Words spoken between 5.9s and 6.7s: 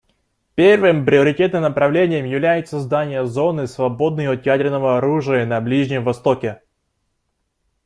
Востоке.